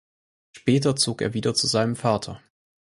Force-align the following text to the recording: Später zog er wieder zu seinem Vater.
Später 0.57 0.95
zog 0.95 1.21
er 1.21 1.35
wieder 1.35 1.53
zu 1.53 1.67
seinem 1.67 1.95
Vater. 1.95 2.41